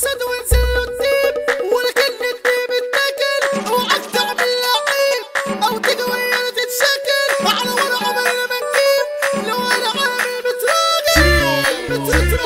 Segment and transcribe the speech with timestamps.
[0.00, 1.34] اسد وانزل له الديب
[1.72, 5.24] ولكن الديب اتاكل اوعك تعمل لعيب
[5.62, 12.40] أو تجي ويانا تتشكل على ورا عمرنا ما نجيب لو أنا عامل متراجل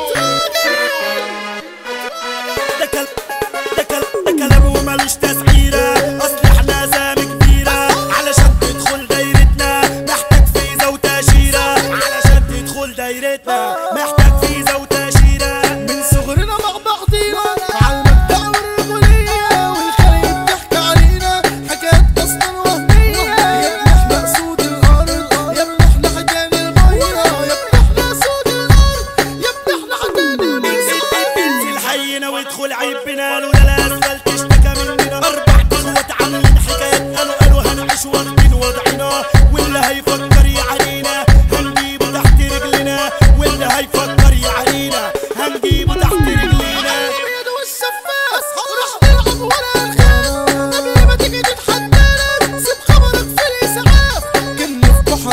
[2.80, 3.06] ده كلام
[3.77, 10.87] ده كلام ده كلام ومالوش تسعيرة أصل إحنا زام كبيرة علشان تدخل دايرتنا محتاج فيزا
[10.87, 11.59] وتأشيرة
[12.05, 13.83] علشان تدخل دايرتنا.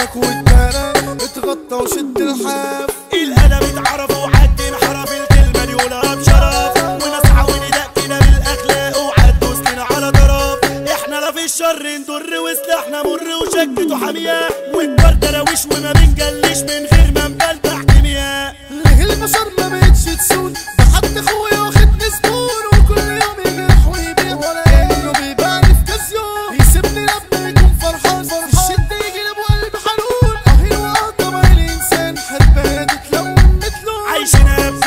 [0.02, 0.94] بحرك واتدارى
[1.26, 2.90] اتغطى وشد الحاف.
[3.14, 6.84] الأدب اتعرف وعد انحرف الكلمة دي قولها بشرف.
[6.84, 10.60] ونسعى وندق كده بالأخلاق وعد دوسنا على طرف.
[10.92, 17.01] إحنا لا في الشر نضر وسلاحنا مر وشكته حاميه والكبار دراويش وما بنجليش من غير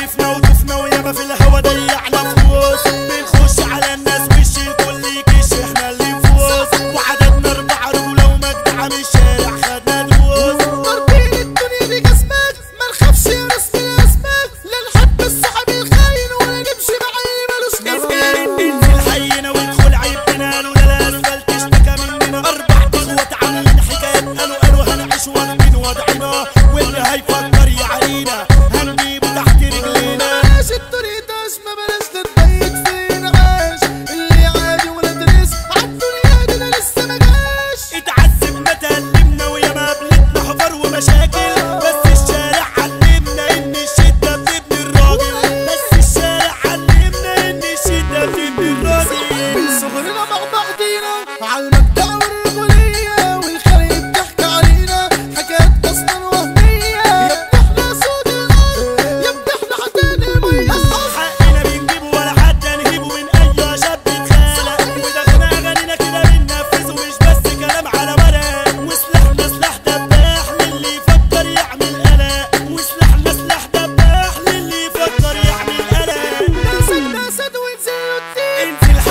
[0.05, 2.94] بكيفنا وضفنا وياما في الهوا ضيعنا فلوس.
[2.94, 6.80] بنخش على الناس وش الكل يكش إحنا اللي نفوز.
[6.94, 10.62] وعددنا أربع رجوله ومجدع من الشارع خدنا دروس.
[10.62, 16.96] ضاربين الدنيا دي جسمك ما نخافش يا من الاسماك لا نحب الصاحب الخاين ولا نمشي
[17.02, 22.39] مع اللي ملوش لازمه انزل حينا وادخل عيبنا له لا الاسفلت اشتكى مننا.
[22.39, 26.46] أربع اخوات عاملين حكايات قالوا قالوا هنعيش واخدين وضعنا.
[26.74, 27.54] واللي هيفكر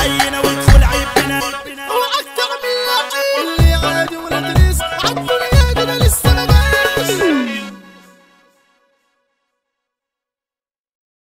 [0.05, 0.72] I in a